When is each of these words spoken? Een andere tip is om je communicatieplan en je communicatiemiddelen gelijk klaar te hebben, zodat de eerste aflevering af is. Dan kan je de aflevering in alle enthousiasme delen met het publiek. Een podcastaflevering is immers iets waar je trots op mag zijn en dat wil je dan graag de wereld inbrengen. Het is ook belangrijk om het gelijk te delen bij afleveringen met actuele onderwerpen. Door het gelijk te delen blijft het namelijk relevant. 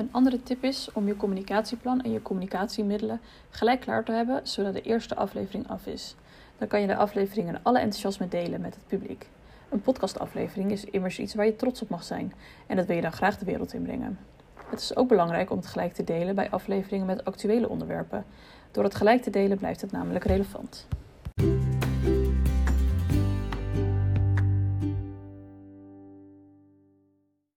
Een 0.00 0.08
andere 0.12 0.42
tip 0.42 0.64
is 0.64 0.88
om 0.92 1.06
je 1.06 1.16
communicatieplan 1.16 2.00
en 2.00 2.12
je 2.12 2.22
communicatiemiddelen 2.22 3.20
gelijk 3.50 3.80
klaar 3.80 4.04
te 4.04 4.12
hebben, 4.12 4.40
zodat 4.42 4.72
de 4.72 4.82
eerste 4.82 5.16
aflevering 5.16 5.68
af 5.68 5.86
is. 5.86 6.14
Dan 6.58 6.68
kan 6.68 6.80
je 6.80 6.86
de 6.86 6.96
aflevering 6.96 7.48
in 7.48 7.58
alle 7.62 7.78
enthousiasme 7.78 8.28
delen 8.28 8.60
met 8.60 8.74
het 8.74 8.86
publiek. 8.86 9.28
Een 9.68 9.80
podcastaflevering 9.80 10.70
is 10.70 10.84
immers 10.84 11.18
iets 11.18 11.34
waar 11.34 11.46
je 11.46 11.56
trots 11.56 11.82
op 11.82 11.88
mag 11.88 12.04
zijn 12.04 12.32
en 12.66 12.76
dat 12.76 12.86
wil 12.86 12.96
je 12.96 13.02
dan 13.02 13.12
graag 13.12 13.38
de 13.38 13.44
wereld 13.44 13.72
inbrengen. 13.72 14.18
Het 14.70 14.80
is 14.80 14.96
ook 14.96 15.08
belangrijk 15.08 15.50
om 15.50 15.56
het 15.56 15.66
gelijk 15.66 15.92
te 15.92 16.04
delen 16.04 16.34
bij 16.34 16.50
afleveringen 16.50 17.06
met 17.06 17.24
actuele 17.24 17.68
onderwerpen. 17.68 18.24
Door 18.70 18.84
het 18.84 18.94
gelijk 18.94 19.22
te 19.22 19.30
delen 19.30 19.58
blijft 19.58 19.80
het 19.80 19.92
namelijk 19.92 20.24
relevant. 20.24 20.86